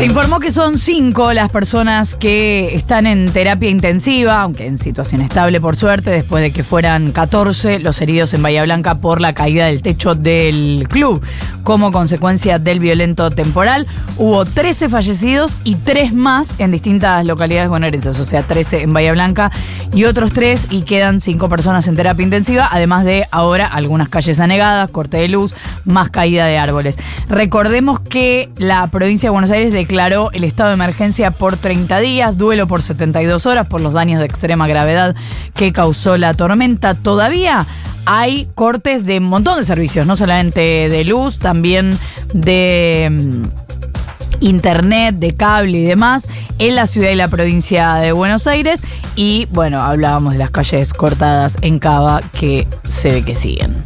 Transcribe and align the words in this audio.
Se 0.00 0.06
informó 0.06 0.40
que 0.40 0.50
son 0.50 0.78
cinco 0.78 1.34
las 1.34 1.50
personas 1.50 2.14
que 2.14 2.74
están 2.74 3.06
en 3.06 3.30
terapia 3.30 3.68
intensiva, 3.68 4.40
aunque 4.40 4.66
en 4.66 4.78
situación 4.78 5.20
estable 5.20 5.60
por 5.60 5.76
suerte, 5.76 6.08
después 6.08 6.42
de 6.42 6.52
que 6.54 6.64
fueran 6.64 7.12
14 7.12 7.80
los 7.80 8.00
heridos 8.00 8.32
en 8.32 8.42
Bahía 8.42 8.62
Blanca 8.64 8.94
por 8.94 9.20
la 9.20 9.34
caída 9.34 9.66
del 9.66 9.82
techo 9.82 10.14
del 10.14 10.86
club. 10.88 11.22
Como 11.64 11.92
consecuencia 11.92 12.58
del 12.58 12.80
violento 12.80 13.30
temporal, 13.30 13.86
hubo 14.16 14.46
13 14.46 14.88
fallecidos 14.88 15.58
y 15.64 15.74
3 15.74 16.14
más 16.14 16.54
en 16.58 16.70
distintas 16.70 17.26
localidades 17.26 17.68
bonaerenses, 17.68 18.18
o 18.18 18.24
sea, 18.24 18.46
13 18.46 18.84
en 18.84 18.94
Bahía 18.94 19.12
Blanca 19.12 19.52
y 19.92 20.04
otros 20.04 20.32
3 20.32 20.68
y 20.70 20.82
quedan 20.82 21.20
5 21.20 21.46
personas 21.50 21.86
en 21.88 21.96
terapia 21.96 22.24
intensiva, 22.24 22.66
además 22.72 23.04
de 23.04 23.26
ahora 23.30 23.66
algunas 23.66 24.08
calles 24.08 24.40
anegadas, 24.40 24.88
corte 24.90 25.18
de 25.18 25.28
luz, 25.28 25.54
más 25.84 26.08
caída 26.08 26.46
de 26.46 26.56
árboles. 26.56 26.96
Recordemos 27.28 28.00
que 28.00 28.48
la 28.56 28.86
provincia 28.86 29.26
de 29.26 29.32
Buenos 29.32 29.50
Aires 29.50 29.74
declaró 29.90 30.30
el 30.30 30.44
estado 30.44 30.68
de 30.68 30.74
emergencia 30.74 31.32
por 31.32 31.56
30 31.56 31.98
días, 31.98 32.38
duelo 32.38 32.68
por 32.68 32.80
72 32.80 33.44
horas 33.46 33.66
por 33.66 33.80
los 33.80 33.92
daños 33.92 34.20
de 34.20 34.26
extrema 34.26 34.68
gravedad 34.68 35.16
que 35.52 35.72
causó 35.72 36.16
la 36.16 36.32
tormenta. 36.32 36.94
Todavía 36.94 37.66
hay 38.04 38.46
cortes 38.54 39.04
de 39.04 39.18
un 39.18 39.24
montón 39.24 39.58
de 39.58 39.64
servicios, 39.64 40.06
no 40.06 40.14
solamente 40.14 40.88
de 40.88 41.02
luz, 41.02 41.40
también 41.40 41.98
de 42.32 43.08
mm, 43.10 44.44
internet, 44.44 45.16
de 45.16 45.32
cable 45.32 45.78
y 45.78 45.84
demás 45.84 46.28
en 46.60 46.76
la 46.76 46.86
ciudad 46.86 47.10
y 47.10 47.16
la 47.16 47.26
provincia 47.26 47.94
de 47.94 48.12
Buenos 48.12 48.46
Aires. 48.46 48.82
Y 49.16 49.48
bueno, 49.50 49.82
hablábamos 49.82 50.34
de 50.34 50.38
las 50.38 50.52
calles 50.52 50.94
cortadas 50.94 51.58
en 51.62 51.80
Cava 51.80 52.22
que 52.30 52.68
se 52.88 53.10
ve 53.10 53.24
que 53.24 53.34
siguen. 53.34 53.79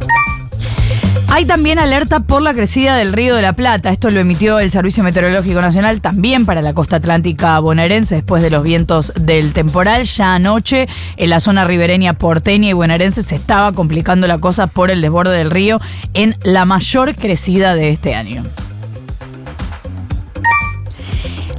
Hay 1.27 1.45
también 1.45 1.79
alerta 1.79 2.19
por 2.19 2.41
la 2.41 2.53
crecida 2.53 2.95
del 2.95 3.11
río 3.11 3.35
de 3.35 3.41
la 3.41 3.53
Plata. 3.53 3.89
Esto 3.89 4.11
lo 4.11 4.19
emitió 4.19 4.59
el 4.59 4.71
Servicio 4.71 5.03
Meteorológico 5.03 5.59
Nacional 5.59 5.99
también 5.99 6.45
para 6.45 6.61
la 6.61 6.73
costa 6.73 6.97
atlántica 6.97 7.59
bonaerense 7.59 8.15
después 8.15 8.41
de 8.43 8.51
los 8.51 8.63
vientos 8.63 9.11
del 9.19 9.53
temporal. 9.53 10.03
Ya 10.05 10.35
anoche 10.35 10.87
en 11.17 11.29
la 11.29 11.39
zona 11.39 11.65
ribereña 11.65 12.13
porteña 12.13 12.69
y 12.69 12.73
bonaerense 12.73 13.23
se 13.23 13.35
estaba 13.35 13.71
complicando 13.73 14.27
la 14.27 14.37
cosa 14.37 14.67
por 14.67 14.91
el 14.91 15.01
desborde 15.01 15.37
del 15.37 15.51
río 15.51 15.81
en 16.13 16.37
la 16.43 16.65
mayor 16.65 17.15
crecida 17.15 17.75
de 17.75 17.89
este 17.89 18.15
año. 18.15 18.43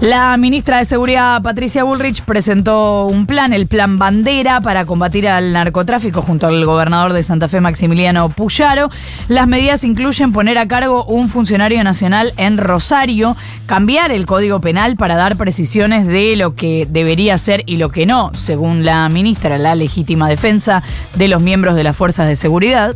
La 0.01 0.37
ministra 0.37 0.77
de 0.77 0.85
Seguridad, 0.85 1.41
Patricia 1.41 1.83
Bullrich, 1.83 2.23
presentó 2.23 3.07
un 3.07 3.25
plan, 3.25 3.55
el 3.55 3.67
Plan 3.67 3.99
Bandera, 3.99 4.61
para 4.61 4.85
combatir 4.85 5.27
al 5.27 5.55
narcotráfico 5.55 6.21
junto 6.21 6.47
al 6.47 6.67
gobernador 6.67 7.15
de 7.15 7.23
Santa 7.23 7.49
Fe, 7.49 7.63
Maximiliano 7.63 8.29
Puyaro. 8.29 8.91
Las 9.29 9.49
medidas 9.49 9.85
incluyen 9.85 10.35
poner 10.35 10.59
a 10.59 10.69
cargo 10.69 11.07
un 11.07 11.31
funcionario 11.31 11.83
nacional 11.83 12.35
en 12.37 12.59
Rosario, 12.59 13.39
cambiar 13.65 14.13
el 14.13 14.27
Código 14.27 14.61
Penal 14.61 14.97
para 14.97 15.17
dar 15.17 15.37
precisiones 15.37 16.07
de 16.07 16.37
lo 16.37 16.55
que 16.55 16.87
debería 16.91 17.39
ser 17.39 17.63
y 17.65 17.79
lo 17.79 17.89
que 17.89 18.05
no, 18.05 18.33
según 18.35 18.85
la 18.85 19.09
ministra, 19.09 19.57
la 19.57 19.75
legítima 19.75 20.29
defensa 20.29 20.83
de 21.15 21.29
los 21.29 21.41
miembros 21.41 21.75
de 21.75 21.85
las 21.85 21.97
fuerzas 21.97 22.29
de 22.29 22.37
seguridad, 22.37 22.95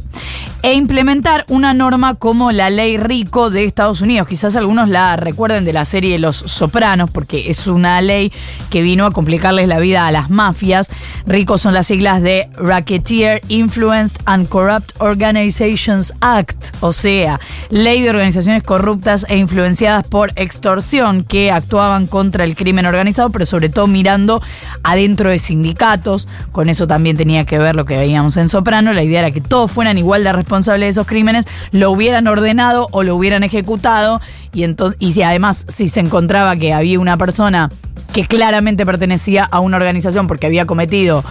e 0.63 0.75
implementar 0.75 1.47
una 1.49 1.73
norma 1.73 2.15
como 2.15 2.53
la 2.53 2.69
ley 2.69 2.99
RICO 2.99 3.49
de 3.49 3.65
Estados 3.65 4.03
Unidos. 4.03 4.29
Quizás 4.29 4.55
algunos 4.55 4.91
la 4.91 5.17
recuerden 5.17 5.65
de 5.65 5.73
la 5.73 5.87
serie 5.87 6.19
Los 6.19 6.37
Sopranos 6.37 6.90
porque 7.13 7.51
es 7.51 7.67
una 7.67 8.01
ley 8.01 8.33
que 8.71 8.83
vino 8.83 9.07
a 9.07 9.13
complicarles 9.13 9.69
la 9.69 9.79
vida 9.79 10.07
a 10.07 10.13
las 10.13 10.31
mafias. 10.31 10.91
RICO 11.27 11.59
son 11.59 11.75
las 11.75 11.87
siglas 11.87 12.23
de 12.23 12.49
Racketeer 12.57 13.43
Influenced 13.49 14.21
and 14.25 14.49
Corrupt 14.49 14.93
Organizations 14.99 16.13
Act, 16.21 16.75
o 16.81 16.93
sea, 16.93 17.41
ley 17.69 18.03
de 18.03 18.11
organizaciones 18.11 18.63
corruptas 18.63 19.27
e 19.29 19.37
influenciadas 19.37 20.07
por 20.07 20.33
extorsión 20.37 21.25
que 21.25 21.51
actuaban 21.51 22.07
contra 22.07 22.45
el 22.45 22.57
crimen 22.57 22.87
organizado, 22.87 23.31
pero 23.31 23.47
sobre 23.47 23.69
todo 23.69 23.87
mirando 23.87 24.43
adentro 24.83 25.31
de 25.31 25.39
sindicatos. 25.39 26.29
Con 26.53 26.69
eso 26.69 26.87
también 26.87 27.17
tenía 27.17 27.45
que 27.45 27.59
ver 27.59 27.77
lo 27.77 27.85
que 27.85 27.99
veíamos 27.99 28.37
en 28.37 28.49
Soprano. 28.49 28.93
La 28.93 29.03
idea 29.03 29.21
era 29.21 29.31
que 29.31 29.41
todos 29.41 29.71
fueran 29.71 29.99
igual 29.99 30.25
de 30.25 30.33
responsables 30.33 30.87
de 30.87 30.91
esos 30.91 31.07
crímenes, 31.07 31.47
lo 31.71 31.91
hubieran 31.91 32.27
ordenado 32.27 32.89
o 32.91 33.03
lo 33.03 33.17
hubieran 33.17 33.43
ejecutado 33.43 34.21
y, 34.53 34.65
y 34.99 35.13
si 35.13 35.23
además 35.23 35.65
si 35.69 35.89
se 35.89 36.01
encontraba 36.01 36.57
que 36.57 36.73
había 36.73 36.80
una 36.97 37.17
persona 37.17 37.71
que 38.13 38.25
claramente 38.25 38.85
pertenecía 38.85 39.45
a 39.45 39.61
una 39.61 39.77
organización 39.77 40.27
porque 40.27 40.47
había 40.47 40.67
cometido 40.67 41.25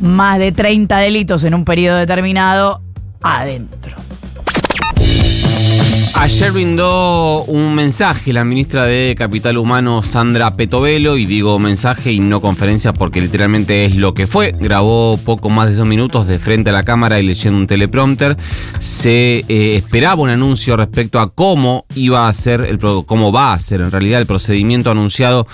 más 0.00 0.38
de 0.38 0.52
30 0.52 0.98
delitos 0.98 1.44
en 1.44 1.54
un 1.54 1.64
periodo 1.64 1.96
determinado, 1.96 2.82
adentro. 3.22 3.96
Ayer 6.18 6.50
brindó 6.50 7.44
un 7.44 7.74
mensaje 7.74 8.32
la 8.32 8.42
ministra 8.42 8.84
de 8.84 9.14
Capital 9.16 9.58
Humano, 9.58 10.02
Sandra 10.02 10.54
Petovelo, 10.54 11.18
y 11.18 11.26
digo 11.26 11.58
mensaje 11.58 12.10
y 12.10 12.20
no 12.20 12.40
conferencia 12.40 12.94
porque 12.94 13.20
literalmente 13.20 13.84
es 13.84 13.96
lo 13.96 14.14
que 14.14 14.26
fue. 14.26 14.52
Grabó 14.58 15.18
poco 15.18 15.50
más 15.50 15.68
de 15.68 15.76
dos 15.76 15.86
minutos 15.86 16.26
de 16.26 16.38
frente 16.38 16.70
a 16.70 16.72
la 16.72 16.84
cámara 16.84 17.20
y 17.20 17.22
leyendo 17.22 17.58
un 17.58 17.66
teleprompter. 17.66 18.36
Se 18.80 19.44
eh, 19.46 19.76
esperaba 19.76 20.22
un 20.22 20.30
anuncio 20.30 20.76
respecto 20.76 21.20
a 21.20 21.32
cómo 21.32 21.84
iba 21.94 22.26
a 22.26 22.32
ser, 22.32 22.62
el, 22.62 22.78
cómo 22.78 23.30
va 23.30 23.52
a 23.52 23.60
ser 23.60 23.82
en 23.82 23.90
realidad 23.90 24.20
el 24.20 24.26
procedimiento 24.26 24.90
anunciado 24.90 25.46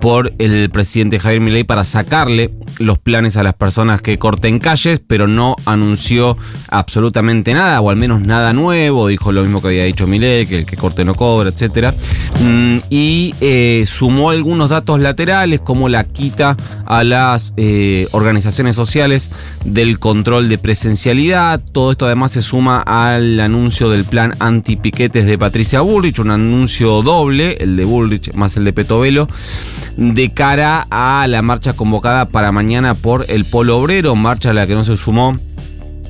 por 0.00 0.32
el 0.38 0.70
presidente 0.70 1.18
Javier 1.18 1.40
Milei 1.40 1.64
para 1.64 1.84
sacarle 1.84 2.52
los 2.78 2.98
planes 2.98 3.36
a 3.36 3.42
las 3.42 3.54
personas 3.54 4.00
que 4.00 4.18
corten 4.18 4.58
calles, 4.58 5.02
pero 5.06 5.26
no 5.26 5.56
anunció 5.66 6.36
absolutamente 6.68 7.54
nada, 7.54 7.80
o 7.80 7.90
al 7.90 7.96
menos 7.96 8.22
nada 8.22 8.52
nuevo. 8.52 9.08
Dijo 9.08 9.30
lo 9.30 9.42
mismo 9.42 9.60
que 9.60 9.68
había 9.68 9.84
dicho 9.84 10.05
Que 10.06 10.58
el 10.58 10.66
que 10.66 10.76
corte 10.76 11.04
no 11.04 11.14
cobra, 11.14 11.50
etc. 11.50 11.92
Mm, 12.40 12.78
y 12.90 13.34
eh, 13.40 13.84
sumó 13.86 14.30
algunos 14.30 14.70
datos 14.70 15.00
laterales, 15.00 15.60
como 15.60 15.88
la 15.88 16.04
quita 16.04 16.56
a 16.86 17.02
las 17.02 17.52
eh, 17.56 18.06
organizaciones 18.12 18.76
sociales 18.76 19.30
del 19.64 19.98
control 19.98 20.48
de 20.48 20.58
presencialidad. 20.58 21.60
Todo 21.72 21.90
esto 21.90 22.06
además 22.06 22.32
se 22.32 22.42
suma 22.42 22.80
al 22.80 23.40
anuncio 23.40 23.90
del 23.90 24.04
plan 24.04 24.34
anti-piquetes 24.38 25.26
de 25.26 25.38
Patricia 25.38 25.80
Bullrich, 25.80 26.20
un 26.20 26.30
anuncio 26.30 27.02
doble, 27.02 27.56
el 27.60 27.76
de 27.76 27.84
Bullrich 27.84 28.32
más 28.34 28.56
el 28.56 28.64
de 28.64 28.72
Petovelo 28.72 29.26
de 29.96 30.30
cara 30.30 30.86
a 30.90 31.26
la 31.26 31.42
marcha 31.42 31.72
convocada 31.72 32.26
para 32.26 32.52
mañana 32.52 32.94
por 32.94 33.24
el 33.28 33.46
Polo 33.46 33.78
Obrero, 33.78 34.14
marcha 34.14 34.50
a 34.50 34.52
la 34.52 34.66
que 34.66 34.74
no 34.74 34.84
se 34.84 34.96
sumó 34.96 35.38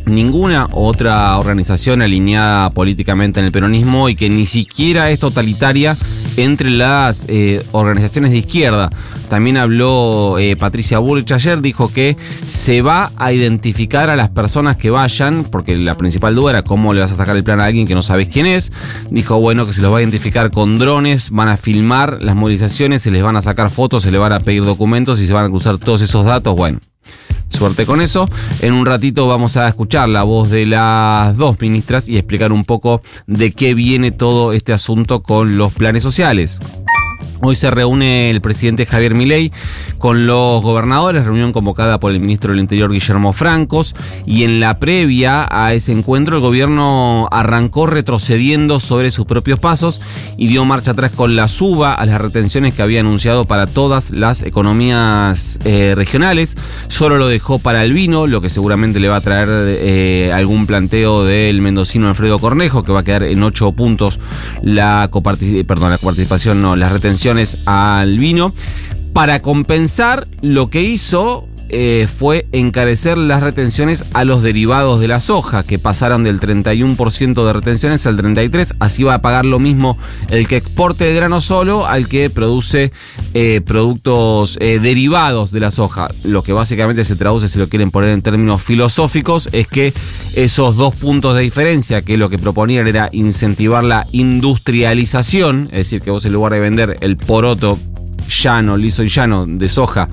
ninguna 0.06 0.68
otra 0.72 1.36
organización 1.38 2.00
alineada 2.00 2.70
políticamente 2.70 3.40
en 3.40 3.46
el 3.46 3.52
peronismo 3.52 4.08
y 4.08 4.16
que 4.16 4.30
ni 4.30 4.46
siquiera 4.46 5.10
es 5.10 5.18
totalitaria 5.18 5.96
entre 6.36 6.70
las 6.70 7.26
eh, 7.28 7.64
organizaciones 7.72 8.30
de 8.30 8.38
izquierda. 8.38 8.90
También 9.28 9.56
habló 9.56 10.38
eh, 10.38 10.56
Patricia 10.56 10.98
Bullrich 10.98 11.32
ayer, 11.32 11.60
dijo 11.60 11.92
que 11.92 12.16
se 12.46 12.82
va 12.82 13.10
a 13.16 13.32
identificar 13.32 14.10
a 14.10 14.16
las 14.16 14.30
personas 14.30 14.76
que 14.76 14.90
vayan, 14.90 15.44
porque 15.44 15.76
la 15.76 15.94
principal 15.96 16.34
duda 16.34 16.50
era 16.50 16.62
cómo 16.62 16.94
le 16.94 17.00
vas 17.00 17.12
a 17.12 17.16
sacar 17.16 17.36
el 17.36 17.44
plan 17.44 17.60
a 17.60 17.64
alguien 17.64 17.86
que 17.86 17.94
no 17.94 18.02
sabes 18.02 18.28
quién 18.28 18.46
es. 18.46 18.72
Dijo, 19.10 19.40
bueno, 19.40 19.66
que 19.66 19.72
se 19.72 19.80
los 19.80 19.92
va 19.92 19.98
a 19.98 20.00
identificar 20.02 20.50
con 20.50 20.78
drones, 20.78 21.30
van 21.30 21.48
a 21.48 21.56
filmar 21.56 22.22
las 22.22 22.36
movilizaciones, 22.36 23.02
se 23.02 23.10
les 23.10 23.22
van 23.22 23.36
a 23.36 23.42
sacar 23.42 23.70
fotos, 23.70 24.04
se 24.04 24.10
les 24.10 24.20
van 24.20 24.32
a 24.32 24.40
pedir 24.40 24.64
documentos 24.64 25.20
y 25.20 25.26
se 25.26 25.32
van 25.32 25.46
a 25.46 25.48
cruzar 25.48 25.78
todos 25.78 26.02
esos 26.02 26.24
datos. 26.24 26.54
Bueno. 26.54 26.78
Suerte 27.48 27.86
con 27.86 28.00
eso. 28.00 28.28
En 28.60 28.74
un 28.74 28.86
ratito 28.86 29.26
vamos 29.28 29.56
a 29.56 29.68
escuchar 29.68 30.08
la 30.08 30.24
voz 30.24 30.50
de 30.50 30.66
las 30.66 31.36
dos 31.36 31.60
ministras 31.60 32.08
y 32.08 32.16
explicar 32.16 32.52
un 32.52 32.64
poco 32.64 33.02
de 33.26 33.52
qué 33.52 33.74
viene 33.74 34.10
todo 34.10 34.52
este 34.52 34.72
asunto 34.72 35.22
con 35.22 35.56
los 35.56 35.72
planes 35.72 36.02
sociales. 36.02 36.60
Hoy 37.42 37.54
se 37.54 37.70
reúne 37.70 38.30
el 38.30 38.40
presidente 38.40 38.86
Javier 38.86 39.14
Milei 39.14 39.52
con 39.98 40.26
los 40.26 40.62
gobernadores, 40.62 41.26
reunión 41.26 41.52
convocada 41.52 42.00
por 42.00 42.10
el 42.10 42.18
ministro 42.18 42.50
del 42.50 42.60
Interior 42.60 42.90
Guillermo 42.90 43.34
Francos, 43.34 43.94
y 44.24 44.44
en 44.44 44.58
la 44.58 44.78
previa 44.78 45.46
a 45.50 45.74
ese 45.74 45.92
encuentro 45.92 46.36
el 46.36 46.42
gobierno 46.42 47.28
arrancó 47.30 47.86
retrocediendo 47.86 48.80
sobre 48.80 49.10
sus 49.10 49.26
propios 49.26 49.58
pasos 49.58 50.00
y 50.38 50.46
dio 50.46 50.64
marcha 50.64 50.92
atrás 50.92 51.12
con 51.14 51.36
la 51.36 51.46
suba 51.48 51.92
a 51.92 52.06
las 52.06 52.20
retenciones 52.20 52.72
que 52.72 52.80
había 52.80 53.00
anunciado 53.00 53.44
para 53.44 53.66
todas 53.66 54.10
las 54.10 54.40
economías 54.40 55.58
eh, 55.64 55.92
regionales. 55.94 56.56
Solo 56.88 57.18
lo 57.18 57.28
dejó 57.28 57.58
para 57.58 57.84
el 57.84 57.92
vino, 57.92 58.26
lo 58.26 58.40
que 58.40 58.48
seguramente 58.48 58.98
le 58.98 59.08
va 59.08 59.16
a 59.16 59.20
traer 59.20 59.48
eh, 59.50 60.32
algún 60.32 60.66
planteo 60.66 61.24
del 61.24 61.60
mendocino 61.60 62.08
Alfredo 62.08 62.38
Cornejo, 62.38 62.82
que 62.82 62.92
va 62.92 63.00
a 63.00 63.04
quedar 63.04 63.24
en 63.24 63.42
ocho 63.42 63.72
puntos 63.72 64.18
la, 64.62 65.10
perdón, 65.66 65.90
la 65.90 65.98
coparticipación, 65.98 66.62
no, 66.62 66.76
las 66.76 66.92
retenciones 66.92 67.25
al 67.64 68.18
vino 68.18 68.52
para 69.12 69.40
compensar 69.40 70.26
lo 70.42 70.70
que 70.70 70.82
hizo 70.82 71.48
eh, 71.68 72.08
fue 72.14 72.46
encarecer 72.52 73.18
las 73.18 73.42
retenciones 73.42 74.04
a 74.12 74.24
los 74.24 74.42
derivados 74.42 75.00
de 75.00 75.08
la 75.08 75.20
soja, 75.20 75.64
que 75.64 75.78
pasaron 75.78 76.24
del 76.24 76.40
31% 76.40 77.46
de 77.46 77.52
retenciones 77.52 78.06
al 78.06 78.16
33%. 78.16 78.76
Así 78.78 79.02
va 79.02 79.14
a 79.14 79.22
pagar 79.22 79.44
lo 79.44 79.58
mismo 79.58 79.98
el 80.28 80.46
que 80.46 80.56
exporte 80.56 81.08
el 81.08 81.16
grano 81.16 81.40
solo 81.40 81.86
al 81.86 82.08
que 82.08 82.30
produce 82.30 82.92
eh, 83.34 83.60
productos 83.64 84.58
eh, 84.60 84.78
derivados 84.80 85.50
de 85.50 85.60
la 85.60 85.70
soja. 85.70 86.08
Lo 86.22 86.42
que 86.42 86.52
básicamente 86.52 87.04
se 87.04 87.16
traduce, 87.16 87.48
si 87.48 87.58
lo 87.58 87.68
quieren 87.68 87.90
poner 87.90 88.10
en 88.10 88.22
términos 88.22 88.62
filosóficos, 88.62 89.48
es 89.52 89.66
que 89.66 89.92
esos 90.34 90.76
dos 90.76 90.94
puntos 90.94 91.34
de 91.34 91.42
diferencia, 91.42 92.02
que 92.02 92.16
lo 92.16 92.30
que 92.30 92.38
proponían 92.38 92.86
era 92.86 93.08
incentivar 93.12 93.84
la 93.84 94.06
industrialización, 94.12 95.68
es 95.72 95.78
decir, 95.78 96.00
que 96.00 96.10
vos 96.10 96.24
en 96.24 96.32
lugar 96.32 96.52
de 96.52 96.60
vender 96.60 96.96
el 97.00 97.16
poroto 97.16 97.78
llano, 98.28 98.76
liso 98.76 99.02
y 99.02 99.08
llano 99.08 99.46
de 99.46 99.68
soja, 99.68 100.08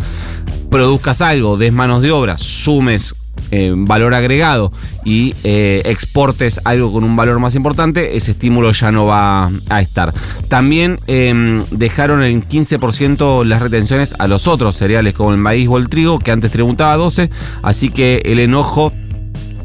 produzcas 0.74 1.22
algo, 1.22 1.56
des 1.56 1.72
manos 1.72 2.02
de 2.02 2.10
obra, 2.10 2.40
sumes 2.40 3.14
eh, 3.52 3.72
valor 3.76 4.16
agregado 4.16 4.72
y 5.06 5.36
eh, 5.44 5.84
exportes 5.86 6.60
algo 6.64 6.92
con 6.92 7.04
un 7.04 7.16
valor 7.16 7.38
más 7.38 7.54
importante, 7.54 8.18
ese 8.18 8.32
estímulo 8.32 8.72
ya 8.72 8.92
no 8.92 9.06
va 9.06 9.52
a 9.70 9.82
estar. 9.82 10.16
También 10.48 11.00
em, 11.06 11.64
dejaron 11.70 12.24
en 12.24 12.44
15% 12.44 13.46
las 13.46 13.62
retenciones 13.62 14.16
a 14.18 14.28
los 14.28 14.48
otros 14.48 14.76
cereales 14.76 15.14
como 15.14 15.30
el 15.30 15.38
maíz 15.38 15.68
o 15.70 15.78
el 15.78 15.90
trigo, 15.90 16.18
que 16.18 16.32
antes 16.32 16.50
tributaba 16.52 16.96
12, 16.96 17.30
así 17.62 17.92
que 17.92 18.24
el 18.26 18.40
enojo 18.40 18.92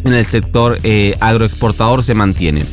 en 0.05 0.13
el 0.13 0.27
sector 0.27 0.79
eh, 0.83 1.17
agroexportador 1.21 2.05
se 2.05 2.13
mantiene. 2.13 2.67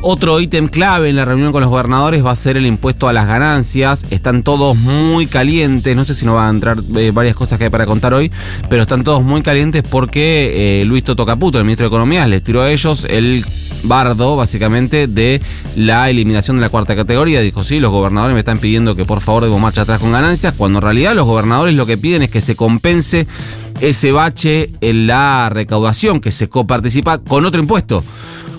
Otro 0.00 0.38
ítem 0.40 0.68
clave 0.68 1.08
en 1.08 1.16
la 1.16 1.24
reunión 1.24 1.50
con 1.50 1.60
los 1.60 1.70
gobernadores 1.70 2.24
va 2.24 2.30
a 2.30 2.36
ser 2.36 2.56
el 2.56 2.66
impuesto 2.66 3.08
a 3.08 3.12
las 3.12 3.26
ganancias. 3.26 4.06
Están 4.10 4.44
todos 4.44 4.76
muy 4.76 5.26
calientes. 5.26 5.96
No 5.96 6.04
sé 6.04 6.14
si 6.14 6.24
nos 6.24 6.36
va 6.36 6.46
a 6.46 6.50
entrar 6.50 6.78
eh, 6.96 7.10
varias 7.12 7.34
cosas 7.34 7.58
que 7.58 7.64
hay 7.64 7.70
para 7.70 7.84
contar 7.84 8.14
hoy, 8.14 8.30
pero 8.70 8.82
están 8.82 9.02
todos 9.02 9.24
muy 9.24 9.42
calientes 9.42 9.82
porque 9.82 10.82
eh, 10.82 10.84
Luis 10.84 11.02
Toto 11.02 11.26
Caputo, 11.26 11.58
el 11.58 11.64
ministro 11.64 11.84
de 11.84 11.88
Economía, 11.88 12.28
les 12.28 12.44
tiró 12.44 12.62
a 12.62 12.70
ellos 12.70 13.04
el 13.10 13.44
bardo, 13.82 14.36
básicamente, 14.36 15.08
de 15.08 15.40
la 15.74 16.08
eliminación 16.08 16.58
de 16.58 16.60
la 16.60 16.68
cuarta 16.68 16.94
categoría. 16.94 17.40
Dijo, 17.40 17.64
sí, 17.64 17.80
los 17.80 17.90
gobernadores 17.90 18.34
me 18.34 18.40
están 18.40 18.58
pidiendo 18.58 18.94
que 18.94 19.04
por 19.04 19.20
favor 19.20 19.42
debo 19.42 19.58
marcha 19.58 19.82
atrás 19.82 19.98
con 19.98 20.12
ganancias, 20.12 20.54
cuando 20.56 20.78
en 20.78 20.82
realidad 20.82 21.16
los 21.16 21.26
gobernadores 21.26 21.74
lo 21.74 21.86
que 21.86 21.98
piden 21.98 22.22
es 22.22 22.30
que 22.30 22.40
se 22.40 22.54
compense 22.54 23.26
ese 23.80 24.12
bache 24.12 24.70
en 24.80 25.08
la 25.08 25.50
recaudación, 25.50 26.20
que 26.20 26.30
se 26.30 26.48
coparticipa 26.48 27.18
con 27.18 27.44
otro 27.44 27.60
impuesto. 27.60 28.04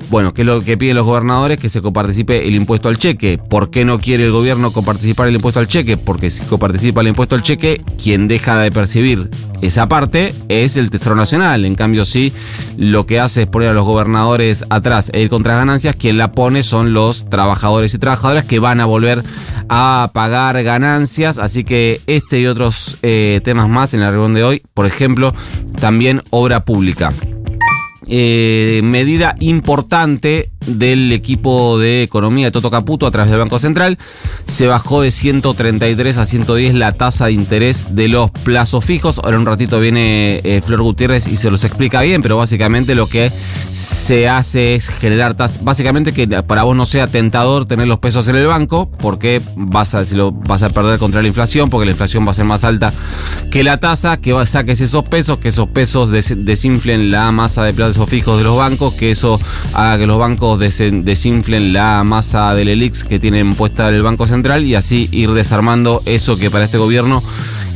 Bueno, 0.10 0.34
¿qué 0.34 0.42
es 0.42 0.46
lo 0.48 0.62
que 0.62 0.76
piden 0.76 0.96
los 0.96 1.06
gobernadores? 1.06 1.60
Que 1.60 1.70
se 1.70 1.82
coparticipe 1.82 2.48
el 2.48 2.56
impuesto 2.56 2.90
al 2.90 2.98
cheque. 2.98 3.38
¿Por 3.38 3.70
qué 3.70 3.86
no 3.86 4.00
quiere 4.00 4.26
el 4.26 4.32
gobierno 4.32 4.74
coparticipar 4.74 5.28
el 5.28 5.36
impuesto 5.36 5.60
al 5.60 5.68
cheque? 5.68 5.98
Porque 5.98 6.32
si 6.32 6.42
coparticipa 6.44 7.02
el 7.02 7.10
impuesto 7.10 7.36
al 7.36 7.44
cheque, 7.44 7.84
quien 8.02 8.28
deja 8.28 8.58
de 8.58 8.72
percibir 8.72 9.30
esa 9.62 9.88
parte 9.88 10.34
es 10.48 10.78
el 10.78 10.90
Tesoro 10.90 11.16
Nacional. 11.16 11.66
En 11.66 11.76
cambio, 11.76 12.06
sí, 12.06 12.34
lo 12.78 13.06
que 13.06 13.20
hace 13.20 13.44
es 13.44 13.48
poner 13.48 13.70
a 13.70 13.74
los 13.74 13.86
gobernadores 13.86 14.66
atrás 14.70 15.12
e 15.14 15.22
ir 15.22 15.30
contra 15.30 15.56
ganancias, 15.56 15.96
quien 15.96 16.18
la 16.18 16.32
pone 16.32 16.64
son 16.64 16.94
los 16.94 17.30
trabajadores 17.30 17.94
y 17.94 18.00
trabajadoras 18.00 18.46
que 18.46 18.60
van 18.60 18.80
a 18.80 18.86
volver 18.86 19.24
a 19.68 20.10
pagar 20.14 20.64
ganancias. 20.64 21.38
Así 21.38 21.64
que 21.64 22.02
este 22.08 22.40
y 22.40 22.48
otros 22.48 22.98
eh, 23.04 23.42
temas 23.44 23.70
más 23.70 23.94
en 23.94 24.00
la 24.00 24.10
reunión 24.10 24.34
de 24.34 24.44
hoy, 24.44 24.64
por 24.74 24.86
ejemplo, 24.86 25.36
también 25.80 26.24
obra 26.32 26.66
pública. 26.66 27.14
Eh, 28.12 28.82
medida 28.84 29.36
importante 29.40 30.50
del 30.66 31.12
equipo 31.12 31.80
de 31.80 32.04
economía 32.04 32.48
de 32.48 32.52
Toto 32.52 32.72
Caputo 32.72 33.08
a 33.08 33.12
través 33.12 33.32
del 33.32 33.40
Banco 33.40 33.60
Central. 33.60 33.98
Se 34.46 34.68
bajó 34.68 35.02
de 35.02 35.12
133 35.12 36.18
a 36.18 36.26
110 36.26 36.76
la 36.76 36.92
tasa 36.94 37.28
de 37.28 37.34
interés 37.34 37.96
de 37.96 38.08
los 38.08 38.32
plazos 38.32 38.86
fijos. 38.86 39.20
Ahora 39.20 39.38
un 39.38 39.46
ratito 39.46 39.80
viene 39.80 40.42
eh, 40.44 40.62
Flor 40.66 40.82
Gutiérrez 40.82 41.28
y 41.28 41.38
se 41.38 41.52
los 41.52 41.64
explica 41.64 42.02
bien, 42.02 42.22
pero 42.22 42.38
básicamente 42.38 42.96
lo 42.96 43.08
que 43.08 43.32
se 43.72 44.28
hace 44.28 44.76
es 44.76 44.90
generar 44.90 45.36
tasas. 45.36 45.64
Básicamente 45.64 46.14
que 46.14 46.28
para 46.44 46.64
vos 46.64 46.76
no 46.76 46.86
sea 46.86 47.08
tentador 47.08 47.66
tener 47.66 47.88
los 47.88 48.00
pesos 48.00 48.28
en 48.28 48.36
el 48.36 48.48
banco, 48.48 48.90
porque 49.00 49.42
vas 49.56 49.96
a, 49.96 50.06
si 50.06 50.16
vas 50.48 50.62
a 50.64 50.70
perder 50.70 51.00
contra 51.00 51.22
la 51.22 51.28
inflación, 51.28 51.70
porque 51.70 51.86
la 51.86 51.92
inflación 51.92 52.26
va 52.28 52.32
a 52.32 52.36
ser 52.36 52.46
más 52.46 52.64
alta 52.64 52.94
que 53.52 53.64
la 53.64 53.80
tasa, 53.80 54.18
que 54.18 54.34
saques 54.46 54.82
esos 54.82 55.04
pesos, 55.06 55.40
que 55.40 55.50
esos 55.50 55.70
pesos 55.70 56.10
desinflen 56.12 57.12
la 57.12 57.32
masa 57.32 57.64
de 57.64 57.74
plazos 57.74 58.10
fijos 58.10 58.38
de 58.38 58.44
los 58.44 58.58
bancos, 58.58 58.94
que 58.94 59.12
eso 59.12 59.40
haga 59.74 59.98
que 59.98 60.08
los 60.08 60.20
bancos 60.20 60.59
desinflen 60.60 61.74
la 61.74 62.04
masa 62.04 62.54
del 62.54 62.68
ELIX 62.68 63.04
que 63.04 63.20
tienen 63.20 63.56
puesta 63.56 63.90
el 63.90 64.04
Banco 64.04 64.28
Central 64.28 64.66
y 64.66 64.76
así 64.76 65.10
ir 65.12 65.32
desarmando 65.32 66.02
eso 66.06 66.38
que 66.38 66.52
para 66.52 66.66
este 66.66 66.78
gobierno 66.78 67.24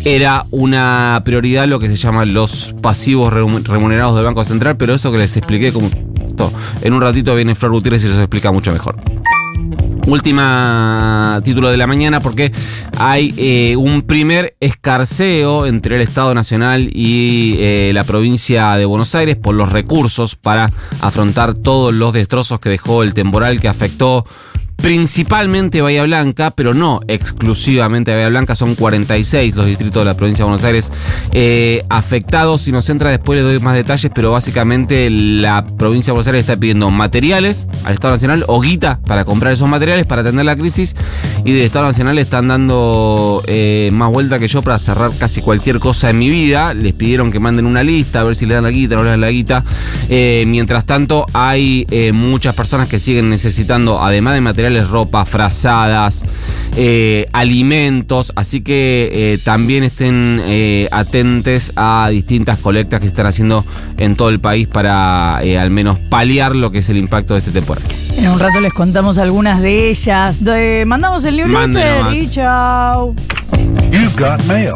era 0.05 0.45
una 0.51 1.21
prioridad, 1.23 1.67
lo 1.67 1.79
que 1.79 1.87
se 1.87 1.95
llama 1.95 2.25
los 2.25 2.75
pasivos 2.81 3.31
remunerados 3.31 4.15
del 4.15 4.25
Banco 4.25 4.43
Central, 4.43 4.75
pero 4.77 4.93
esto 4.93 5.11
que 5.11 5.17
les 5.17 5.35
expliqué 5.37 5.71
como... 5.71 5.89
En 6.81 6.93
un 6.93 7.01
ratito 7.01 7.35
viene 7.35 7.55
Flor 7.55 7.71
Gutiérrez 7.71 8.03
y 8.03 8.09
los 8.09 8.17
explica 8.17 8.51
mucho 8.51 8.71
mejor. 8.71 8.95
Última 10.05 11.41
título 11.45 11.69
de 11.69 11.77
la 11.77 11.87
mañana 11.87 12.19
porque 12.19 12.51
hay 12.97 13.33
eh, 13.37 13.75
un 13.77 14.01
primer 14.01 14.55
escarceo 14.59 15.65
entre 15.65 15.95
el 15.95 16.01
Estado 16.01 16.33
Nacional 16.33 16.89
y 16.93 17.55
eh, 17.59 17.91
la 17.93 18.03
provincia 18.03 18.75
de 18.75 18.85
Buenos 18.85 19.15
Aires 19.15 19.37
por 19.37 19.55
los 19.55 19.71
recursos 19.71 20.35
para 20.35 20.71
afrontar 20.99 21.53
todos 21.53 21.93
los 21.93 22.11
destrozos 22.11 22.59
que 22.59 22.69
dejó 22.69 23.03
el 23.03 23.13
temporal 23.13 23.61
que 23.61 23.69
afectó 23.69 24.25
principalmente 24.83 25.81
Bahía 25.81 26.03
Blanca, 26.03 26.51
pero 26.51 26.73
no 26.73 26.99
exclusivamente 27.07 28.13
Bahía 28.13 28.27
Blanca, 28.27 28.53
son 28.53 28.75
46 28.75 29.55
los 29.55 29.65
distritos 29.65 30.01
de 30.01 30.05
la 30.05 30.17
provincia 30.17 30.43
de 30.43 30.49
Buenos 30.49 30.65
Aires 30.65 30.91
eh, 31.31 31.85
afectados. 31.87 32.59
Si 32.63 32.73
nos 32.73 32.89
entra 32.89 33.09
después 33.09 33.37
les 33.37 33.45
doy 33.45 33.61
más 33.61 33.75
detalles, 33.75 34.11
pero 34.13 34.33
básicamente 34.33 35.09
la 35.09 35.65
provincia 35.65 36.11
de 36.11 36.15
Buenos 36.15 36.27
Aires 36.27 36.41
está 36.41 36.57
pidiendo 36.57 36.89
materiales 36.89 37.65
al 37.85 37.93
Estado 37.93 38.15
Nacional 38.15 38.43
o 38.47 38.59
guita 38.59 38.99
para 39.07 39.23
comprar 39.23 39.53
esos 39.53 39.69
materiales 39.69 40.05
para 40.05 40.21
atender 40.21 40.43
la 40.43 40.57
crisis 40.57 40.97
y 41.45 41.53
del 41.53 41.63
Estado 41.63 41.85
Nacional 41.85 42.19
están 42.19 42.49
dando 42.49 43.41
eh, 43.47 43.89
más 43.93 44.11
vuelta 44.11 44.37
que 44.37 44.49
yo 44.49 44.63
para 44.63 44.79
cerrar 44.79 45.11
casi 45.17 45.41
cualquier 45.41 45.79
cosa 45.79 46.09
en 46.09 46.19
mi 46.19 46.29
vida. 46.29 46.73
Les 46.73 46.91
pidieron 46.91 47.31
que 47.31 47.39
manden 47.39 47.67
una 47.67 47.83
lista 47.83 48.19
a 48.19 48.23
ver 48.25 48.35
si 48.35 48.45
le 48.45 48.55
dan 48.55 48.65
la 48.65 48.71
guita, 48.71 48.97
no 48.97 49.03
le 49.03 49.11
dan 49.11 49.21
la 49.21 49.31
guita. 49.31 49.63
Eh, 50.09 50.43
mientras 50.45 50.85
tanto, 50.85 51.25
hay 51.31 51.87
muchas 52.11 52.53
personas 52.53 52.89
que 52.89 52.99
siguen 52.99 53.29
necesitando, 53.29 54.03
además 54.03 54.33
de 54.33 54.41
materiales, 54.41 54.72
ropa, 54.81 55.25
frazadas, 55.25 56.23
eh, 56.75 57.27
alimentos, 57.33 58.33
así 58.35 58.61
que 58.61 59.09
eh, 59.13 59.39
también 59.43 59.83
estén 59.83 60.41
eh, 60.45 60.87
atentes 60.91 61.71
a 61.75 62.09
distintas 62.09 62.57
colectas 62.57 62.99
que 62.99 63.07
se 63.07 63.11
están 63.11 63.27
haciendo 63.27 63.65
en 63.97 64.15
todo 64.15 64.29
el 64.29 64.39
país 64.39 64.67
para 64.67 65.37
al 65.37 65.69
menos 65.69 65.99
paliar 65.99 66.55
lo 66.55 66.71
que 66.71 66.79
es 66.79 66.89
el 66.89 66.97
impacto 66.97 67.33
de 67.33 67.39
este 67.39 67.51
temporal. 67.51 67.83
En 68.15 68.29
un 68.29 68.39
rato 68.39 68.59
les 68.59 68.73
contamos 68.73 69.17
algunas 69.17 69.61
de 69.61 69.89
ellas. 69.89 70.39
mandamos 70.85 71.25
el 71.25 71.37
libro 71.37 72.13
y 72.13 72.29
chao. 72.29 73.15
You 73.91 74.09
got 74.17 74.43
mail. 74.45 74.73